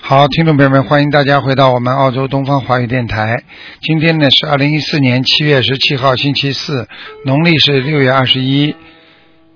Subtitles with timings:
[0.00, 3.44] 好，听众朋友们，欢迎大家回到我们澳洲东方华语电台。
[3.80, 6.86] 今天呢是二零一四年七月十七号，星期四，
[7.24, 8.76] 农历是六月二十一。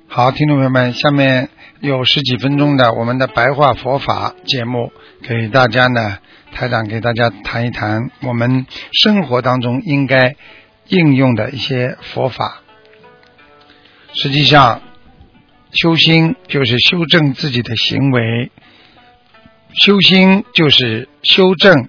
[0.09, 6.19] 好，听众朋友们，下面有十几分钟的我们的白话佛法节目，给大家呢，
[6.53, 10.37] 台长给大家谈一谈我们生活当中应该
[10.89, 12.63] 应用的一些佛法。
[14.15, 14.81] 实际上，
[15.77, 18.51] 修心就是修正自己的行为。
[19.75, 21.89] 修心就是修正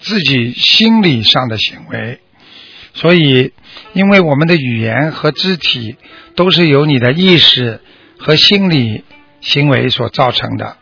[0.00, 2.18] 自己心理上的行为，
[2.94, 3.52] 所以，
[3.92, 5.96] 因为我们的语言和肢体
[6.34, 7.80] 都是由你的意识
[8.18, 9.04] 和心理
[9.40, 10.78] 行为所造成的，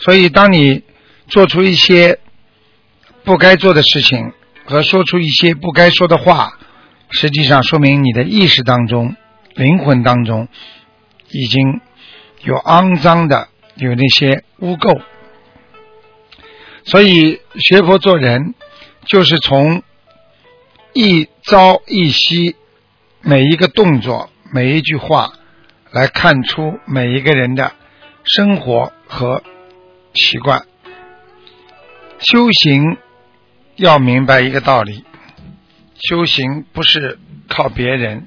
[0.00, 0.82] 所以当你
[1.28, 2.18] 做出一些
[3.22, 4.32] 不该做的事情
[4.64, 6.58] 和说出一些不该说的话，
[7.10, 9.14] 实际上说明你的意识当中、
[9.54, 10.48] 灵魂当中
[11.30, 11.80] 已经
[12.42, 15.00] 有肮脏的、有那些污垢。
[16.84, 18.54] 所以学佛做人，
[19.06, 19.82] 就是从
[20.92, 22.56] 一朝一夕
[23.20, 25.32] 每一个动作、每一句话
[25.90, 27.72] 来看出每一个人的
[28.24, 29.42] 生活和
[30.14, 30.64] 习惯。
[32.18, 32.96] 修行
[33.74, 35.04] 要明白一个道理：
[35.94, 37.18] 修行不是
[37.48, 38.26] 靠别人，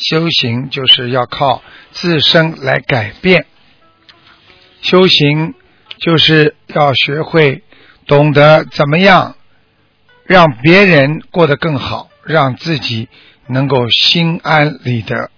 [0.00, 1.62] 修行就是要靠
[1.92, 3.46] 自身来改变。
[4.82, 5.54] 修行
[5.98, 7.62] 就是要学会。
[8.06, 9.36] 懂得怎么样
[10.24, 13.08] 让别人过得更好，让自己
[13.46, 15.30] 能够心安理得。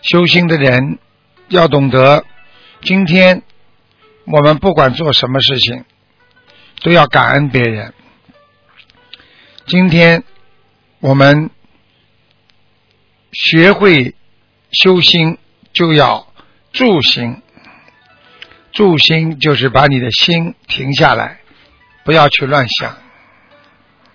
[0.00, 1.00] 修行的人
[1.48, 2.24] 要懂得，
[2.82, 3.42] 今天
[4.26, 5.84] 我们不管做什么事情，
[6.82, 7.92] 都要感恩别人。
[9.66, 10.22] 今天
[11.00, 11.50] 我们
[13.32, 14.14] 学会
[14.70, 15.38] 修心，
[15.72, 16.32] 就要
[16.72, 17.42] 住心。
[18.72, 21.40] 住心就是把你的心停下来，
[22.04, 22.96] 不要去乱想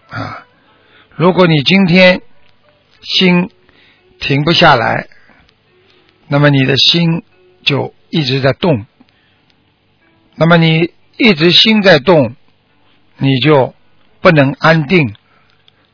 [0.10, 0.46] 啊！
[1.16, 2.22] 如果你今天
[3.02, 3.50] 心
[4.20, 5.08] 停不下来，
[6.28, 7.24] 那么你的心
[7.64, 8.86] 就一直在动。
[10.36, 12.36] 那么你一直心在动，
[13.18, 13.76] 你就
[14.22, 15.16] 不能安定，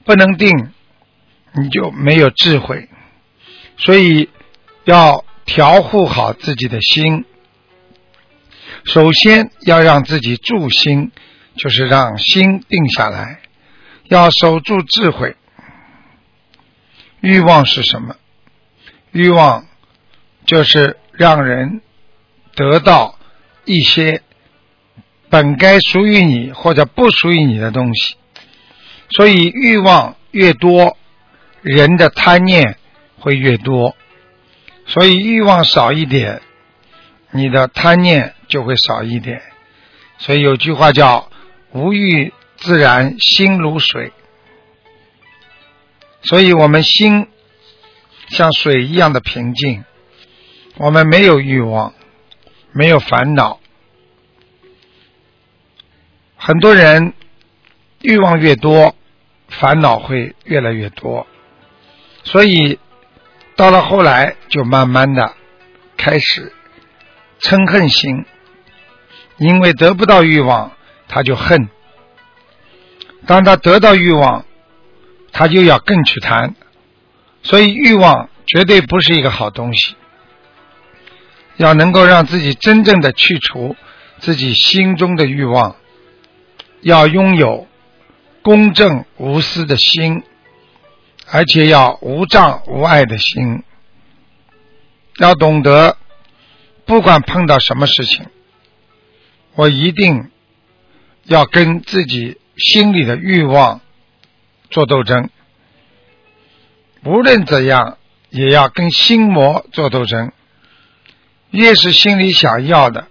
[0.05, 0.71] 不能定，
[1.53, 2.88] 你就没有智慧。
[3.79, 4.29] 所以
[4.83, 7.25] 要调护好自己的心。
[8.85, 11.11] 首先要让自己住心，
[11.55, 13.39] 就是让心定下来，
[14.05, 15.35] 要守住智慧。
[17.21, 18.15] 欲望是什么？
[19.11, 19.65] 欲望
[20.45, 21.81] 就是让人
[22.55, 23.19] 得到
[23.65, 24.21] 一些
[25.29, 28.15] 本该属于你或者不属于你的东西。
[29.09, 30.97] 所以欲望越多，
[31.61, 32.77] 人的贪念
[33.19, 33.95] 会越多。
[34.85, 36.41] 所以欲望少一点，
[37.31, 38.35] 你的贪念。
[38.49, 39.43] 就会少一点，
[40.17, 41.29] 所以有句话叫
[41.71, 44.11] “无欲自然心如水”。
[46.25, 47.27] 所以我们心
[48.29, 49.83] 像水一样的平静，
[50.77, 51.93] 我们没有欲望，
[52.71, 53.59] 没有烦恼。
[56.37, 57.13] 很多人
[58.01, 58.95] 欲望越多，
[59.47, 61.27] 烦恼会越来越多，
[62.23, 62.79] 所以
[63.59, 65.33] 到了后来就慢慢的
[65.97, 66.53] 开始
[67.41, 68.25] 嗔恨心。
[69.37, 70.71] 因为得不到欲望，
[71.09, 71.67] 他就恨；
[73.25, 74.45] 当他得到欲望，
[75.33, 76.55] 他就要更去谈。
[77.43, 79.95] 所以欲望绝对不是一个好东西。
[81.57, 83.75] 要能够让自己真正的去除
[84.19, 85.75] 自己心中的欲望，
[86.79, 87.67] 要拥有
[88.41, 90.23] 公正无私的心，
[91.31, 93.63] 而且要无障无碍的心。
[95.17, 95.97] 要懂得，
[96.85, 98.25] 不管碰到什么事情。
[99.55, 100.31] 我一定
[101.25, 103.81] 要跟自己心里的欲望
[104.69, 105.29] 做斗争，
[107.03, 107.97] 无论怎样
[108.29, 110.31] 也要跟心魔做斗争。
[111.51, 113.07] 越是心里想要的，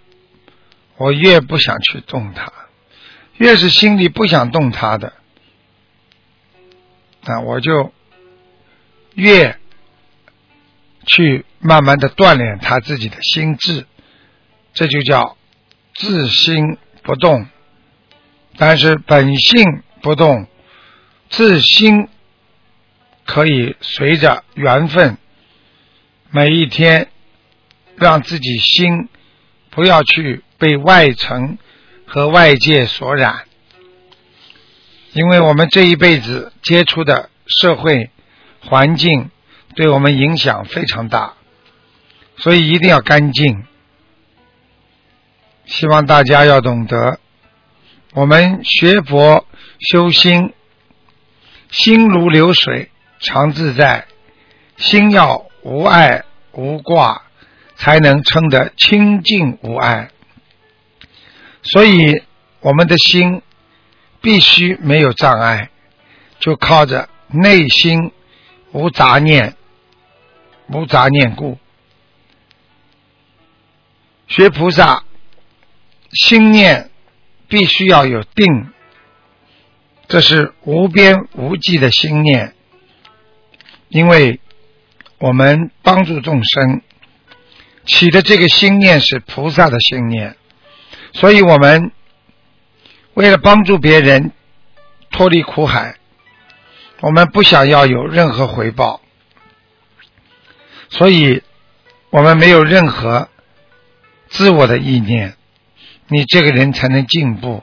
[0.97, 2.53] 我越不想去动它；
[3.37, 5.13] 越是心里不想动它的，
[7.25, 7.93] 那我就
[9.19, 9.59] 越
[11.05, 13.85] 去慢慢的锻炼他自己的心智，
[14.75, 15.37] 这就叫
[15.95, 17.49] 自心不动。
[18.57, 20.47] 但是本性不动，
[21.31, 22.09] 自心
[23.25, 25.19] 可以随着缘分，
[26.31, 27.09] 每一天
[27.97, 29.09] 让自己心
[29.71, 31.59] 不要去被外层
[32.07, 33.47] 和外界所染，
[35.13, 38.11] 因为我们这一辈子接触的社会
[38.61, 39.31] 环境
[39.75, 41.35] 对我们影响非常大，
[42.37, 43.65] 所以一定要干净。
[45.67, 47.19] 希望大家要懂得，
[48.15, 49.47] 我们学佛
[49.91, 50.53] 修心，
[51.71, 52.91] 心如流水。
[53.21, 54.07] 常自在，
[54.77, 56.23] 心要无爱
[56.53, 57.23] 无挂，
[57.75, 60.11] 才能称得清净无碍。
[61.63, 62.23] 所以，
[62.61, 63.43] 我们的心
[64.21, 65.71] 必须没有障碍，
[66.39, 68.13] 就靠着内心
[68.73, 69.57] 无杂念、
[70.69, 71.59] 无杂念故。
[74.27, 75.05] 学菩萨，
[76.13, 76.91] 心念
[77.49, 78.71] 必须要有定，
[80.07, 82.55] 这是无边无际的心念。
[83.89, 84.39] 因为
[85.19, 86.83] 我们帮助众生
[87.87, 90.37] 起的这个心念是菩萨的心念，
[91.15, 91.91] 所以我们
[93.15, 94.33] 为了帮助别人
[95.11, 95.98] 脱离苦海，
[97.01, 99.01] 我们不想要有任何回报，
[100.89, 101.43] 所以
[102.11, 103.29] 我们没有任何
[104.29, 105.37] 自我的意念，
[106.09, 107.63] 你这个人才能进步，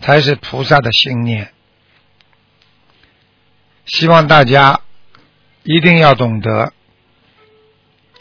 [0.00, 1.52] 才是菩萨的心念。
[3.86, 4.80] 希望大家。
[5.66, 6.74] 一定要懂得，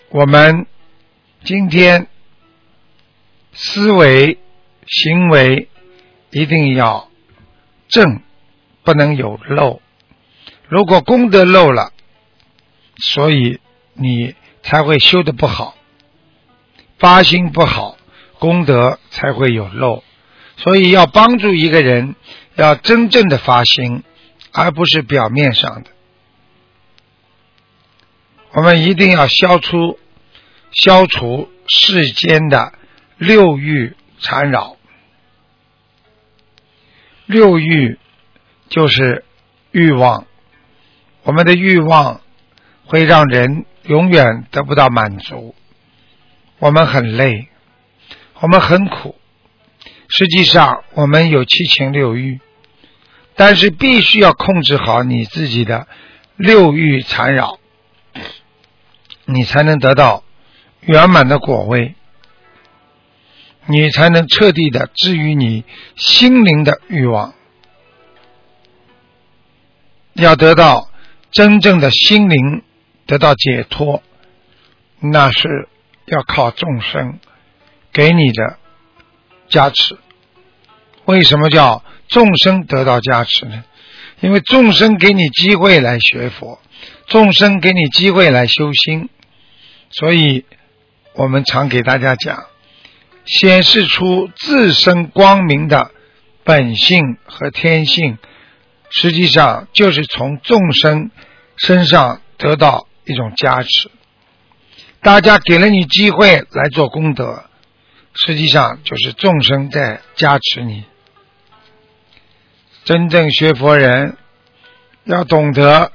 [0.07, 0.65] 我们
[1.43, 2.07] 今天
[3.51, 4.39] 思维、
[4.87, 5.67] 行为
[6.31, 7.09] 一定要
[7.89, 8.21] 正，
[8.85, 9.81] 不能有漏。
[10.67, 11.91] 如果功德漏了，
[12.97, 13.59] 所以
[13.93, 15.75] 你才会修的不好，
[16.97, 17.97] 发心不好，
[18.39, 20.03] 功德才会有漏。
[20.57, 22.15] 所以要帮助一个人，
[22.55, 24.03] 要真正的发心，
[24.51, 25.89] 而不是表面上的。
[28.51, 29.99] 我们一定要消除、
[30.71, 32.73] 消除世间的
[33.17, 34.77] 六欲缠绕。
[37.25, 37.97] 六欲
[38.69, 39.25] 就是
[39.71, 40.27] 欲望，
[41.23, 42.21] 我们的欲望
[42.85, 45.55] 会让人永远得不到满足。
[46.59, 47.49] 我们很累，
[48.39, 49.15] 我们很苦。
[50.07, 52.39] 实际上，我们有七情六欲，
[53.35, 55.87] 但是必须要控制好你自己的
[56.35, 57.57] 六欲缠绕。
[59.25, 60.23] 你才能得到
[60.81, 61.95] 圆满的果位，
[63.65, 65.63] 你才能彻底的治愈你
[65.95, 67.33] 心灵的欲望。
[70.13, 70.89] 要得到
[71.33, 72.61] 真正的心灵
[73.05, 74.01] 得到解脱，
[74.99, 75.67] 那是
[76.05, 77.19] 要靠众生
[77.91, 78.57] 给你的
[79.49, 79.97] 加持。
[81.05, 83.65] 为什么叫众生得到加持呢？
[84.21, 86.59] 因为众生给你机会来学佛。
[87.07, 89.09] 众生给你机会来修心，
[89.89, 90.45] 所以
[91.15, 92.45] 我们常给大家讲，
[93.25, 95.91] 显示出自身光明的
[96.43, 98.17] 本性和天性，
[98.93, 101.11] 实际上就是从众生
[101.57, 103.89] 身上得到一种加持。
[105.01, 107.45] 大家给了你机会来做功德，
[108.13, 110.85] 实际上就是众生在加持你。
[112.83, 114.17] 真正学佛人
[115.03, 115.91] 要懂得。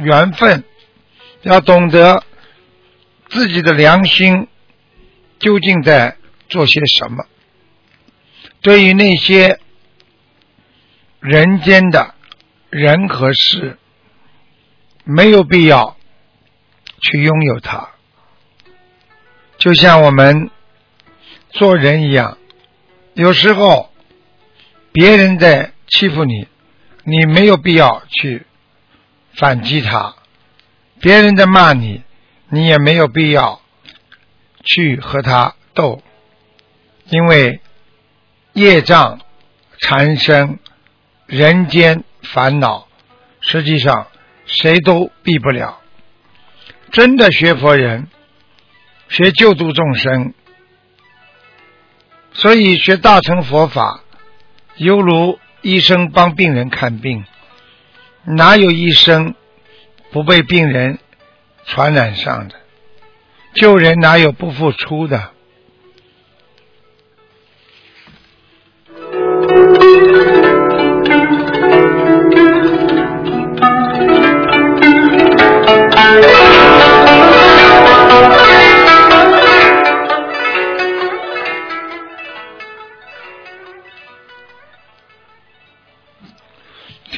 [0.00, 0.62] 缘分
[1.42, 2.22] 要懂得
[3.30, 4.46] 自己的良心
[5.40, 6.16] 究竟在
[6.48, 7.24] 做些什么。
[8.60, 9.58] 对于那些
[11.18, 12.14] 人间的
[12.70, 13.78] 人和事，
[15.04, 15.96] 没有必要
[17.00, 17.90] 去拥有它。
[19.58, 20.50] 就像我们
[21.50, 22.38] 做人一样，
[23.14, 23.92] 有时候
[24.92, 26.46] 别人在欺负你，
[27.04, 28.44] 你没有必要去。
[29.34, 30.16] 反击他，
[31.00, 32.02] 别人在骂你，
[32.48, 33.60] 你也没有必要
[34.64, 36.02] 去和他斗，
[37.04, 37.60] 因为
[38.52, 39.20] 业障
[39.78, 40.58] 缠身，
[41.26, 42.88] 人间烦恼，
[43.40, 44.08] 实际上
[44.46, 45.80] 谁都避不了。
[46.90, 48.08] 真的学佛人，
[49.08, 50.34] 学救度众生，
[52.32, 54.00] 所以学大乘佛法，
[54.76, 57.24] 犹如医生帮病人看病。
[58.24, 59.34] 哪有医生
[60.10, 60.98] 不被病人
[61.64, 62.54] 传染上的？
[63.54, 65.32] 救人哪有不付出的？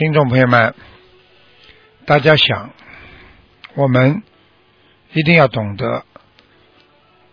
[0.01, 0.75] 听众朋友们，
[2.07, 2.71] 大家想，
[3.75, 4.23] 我们
[5.13, 6.07] 一定要懂得，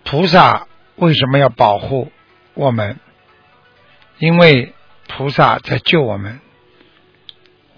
[0.03, 2.11] 菩萨为什么要保护
[2.55, 2.99] 我们？
[4.19, 4.73] 因为
[5.07, 6.41] 菩萨在救我们。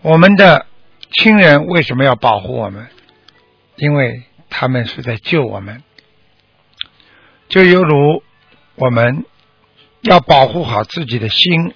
[0.02, 0.66] 我们的
[1.12, 2.88] 亲人为什么要保护我们？
[3.76, 5.84] 因为他们是在救我们。
[7.48, 8.24] 就犹如
[8.74, 9.24] 我们
[10.02, 11.76] 要保护好自己的心，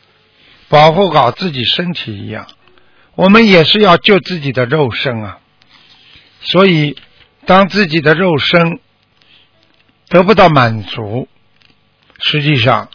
[0.67, 2.47] 保护好自己身体一样，
[3.15, 5.39] 我们也是要救自己的肉身啊。
[6.41, 6.97] 所以，
[7.45, 8.79] 当自己的肉身
[10.09, 11.27] 得不到满足，
[12.19, 12.89] 实际上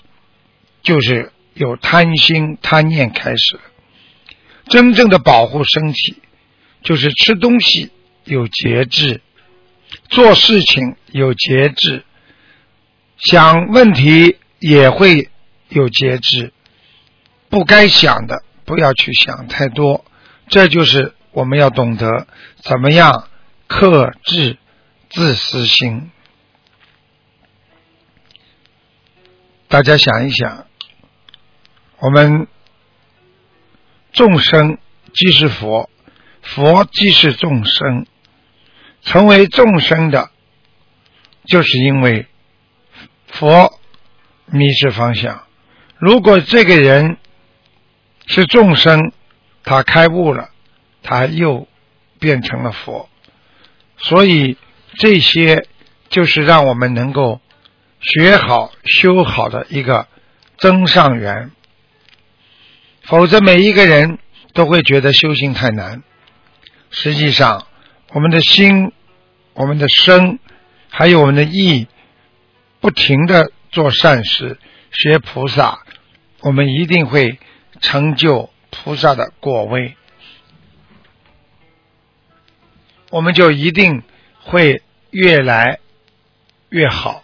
[0.82, 3.58] 就是有贪心、贪念开始。
[4.66, 6.16] 真正的保护身体，
[6.82, 7.90] 就是吃东西
[8.24, 9.22] 有节制，
[10.10, 12.04] 做事情有节制。
[13.16, 15.30] 想问题也会
[15.70, 16.52] 有节制，
[17.48, 20.04] 不该想的不要去想太多，
[20.48, 23.26] 这就是我们要懂得怎么样
[23.66, 24.58] 克制
[25.08, 26.10] 自私心。
[29.68, 30.66] 大家想一想，
[31.98, 32.46] 我们
[34.12, 34.76] 众生
[35.14, 35.88] 即是佛，
[36.42, 38.06] 佛即是众生，
[39.00, 40.30] 成为众生的，
[41.46, 42.26] 就是因为。
[43.30, 43.78] 佛
[44.46, 45.44] 迷失方向。
[45.98, 47.18] 如果这个人
[48.28, 49.12] 是众生，
[49.64, 50.50] 他开悟了，
[51.02, 51.66] 他又
[52.20, 53.08] 变成了佛。
[53.96, 54.56] 所以
[54.94, 55.66] 这些
[56.08, 57.40] 就是让我们能够
[58.00, 60.06] 学好、修好的一个
[60.58, 61.50] 增上缘。
[63.02, 64.18] 否则，每一个人
[64.52, 66.04] 都会觉得修行太难。
[66.90, 67.66] 实际上，
[68.12, 68.92] 我们的心、
[69.54, 70.38] 我们的身，
[70.90, 71.88] 还有我们的意。
[72.80, 74.56] 不停的做善事，
[74.92, 75.80] 学菩萨，
[76.42, 77.40] 我们一定会
[77.80, 79.96] 成就菩萨的果位，
[83.10, 84.02] 我们就一定
[84.42, 85.80] 会越来
[86.68, 87.22] 越好，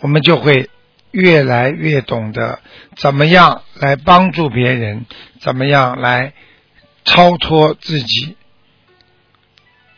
[0.00, 0.70] 我们就会
[1.10, 2.60] 越来越懂得
[2.96, 5.06] 怎么样来帮助别人，
[5.40, 6.32] 怎么样来
[7.04, 8.36] 超脱自己。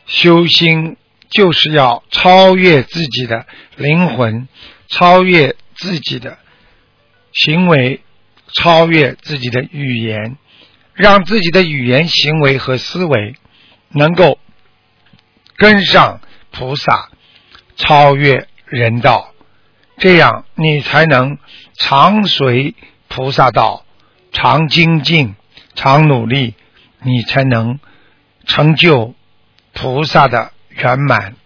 [0.06, 0.97] 修心
[1.28, 4.49] 就是要超越自己的灵魂。
[4.92, 6.37] 超越自己的
[7.32, 8.00] 行为，
[8.52, 10.37] 超越自己的语言，
[10.95, 13.35] 让自己的语言、行为和思维
[13.88, 14.38] 能够
[15.57, 17.11] 跟上菩萨，
[17.76, 19.33] 超越人道，
[19.99, 21.38] 这样你才能
[21.75, 22.75] 常随
[23.09, 23.85] 菩萨道，
[24.33, 25.35] 常精进，
[25.75, 26.54] 常努力，
[27.02, 27.78] 你才能
[28.47, 29.14] 成就
[29.73, 31.37] 菩萨的圆满。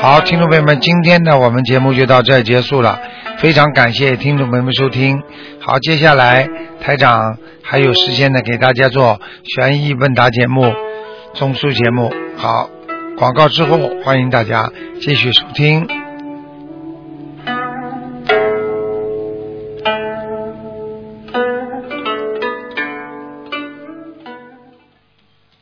[0.00, 3.00] 好，听众朋友们，今天呢，我们节目就到这儿结束了。
[3.38, 5.20] 非常感谢听众朋友们收听。
[5.60, 6.48] 好，接下来
[6.80, 9.20] 台长还有时间呢，给大家做
[9.56, 10.72] 悬疑问答节目、
[11.34, 12.12] 综述节目。
[12.36, 12.70] 好，
[13.18, 16.07] 广告之后，欢迎大家继续收听。